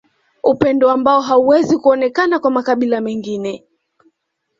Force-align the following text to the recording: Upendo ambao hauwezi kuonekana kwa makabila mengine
Upendo 0.43 0.89
ambao 0.91 1.21
hauwezi 1.21 1.77
kuonekana 1.77 2.39
kwa 2.39 2.51
makabila 2.51 3.01
mengine 3.01 3.65